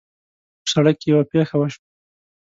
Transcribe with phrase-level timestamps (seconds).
[0.63, 1.83] په سړک کې یوه پېښه وشوه